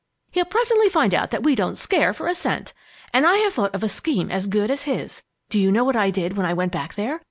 He'll 0.31 0.45
presently 0.45 0.89
find 0.89 1.13
out 1.13 1.29
that 1.29 1.43
we 1.43 1.53
don't 1.53 1.77
scare 1.77 2.11
for 2.11 2.25
a 2.27 2.33
cent! 2.33 2.73
And 3.13 3.23
I 3.27 3.35
have 3.37 3.53
thought 3.53 3.75
of 3.75 3.83
a 3.83 3.87
scheme 3.87 4.31
as 4.31 4.47
good 4.47 4.71
as 4.71 4.81
his! 4.89 5.21
Do 5.49 5.59
you 5.59 5.71
know 5.71 5.83
what 5.83 5.95
I 5.95 6.09
did 6.09 6.35
when 6.35 6.47
I 6.47 6.55
went 6.55 6.71
back 6.71 6.95
there? 6.95 7.19